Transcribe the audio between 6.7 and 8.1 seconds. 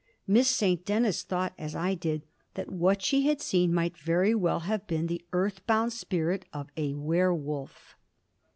a werwolf.